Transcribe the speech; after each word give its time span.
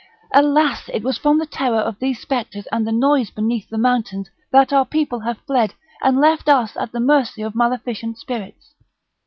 Alas! 0.33 0.89
it 0.91 1.03
was 1.03 1.19
from 1.19 1.37
the 1.37 1.45
terror 1.45 1.77
of 1.77 1.99
these 1.99 2.19
spectres 2.19 2.65
and 2.71 2.87
the 2.87 2.91
noise 2.91 3.29
beneath 3.29 3.69
the 3.69 3.77
mountains, 3.77 4.31
that 4.51 4.73
our 4.73 4.83
people 4.83 5.19
have 5.19 5.37
fled, 5.45 5.75
and 6.01 6.19
left 6.19 6.49
us 6.49 6.75
at 6.75 6.91
the 6.91 6.99
mercy 6.99 7.43
of 7.43 7.53
maleficent 7.53 8.17
spirits!" 8.17 8.73